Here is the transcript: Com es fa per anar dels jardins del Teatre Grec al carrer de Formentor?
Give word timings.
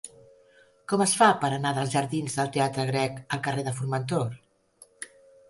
Com 0.93 1.03
es 1.03 1.11
fa 1.19 1.27
per 1.43 1.51
anar 1.57 1.73
dels 1.79 1.91
jardins 1.97 2.39
del 2.39 2.49
Teatre 2.57 2.87
Grec 2.89 3.21
al 3.39 3.45
carrer 3.51 3.67
de 3.69 3.77
Formentor? 3.83 4.35